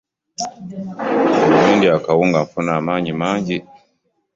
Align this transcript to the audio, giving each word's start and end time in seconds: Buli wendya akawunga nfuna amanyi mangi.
Buli 1.35 1.55
wendya 1.63 1.89
akawunga 1.97 2.37
nfuna 2.45 2.71
amanyi 2.79 3.11
mangi. 3.21 3.57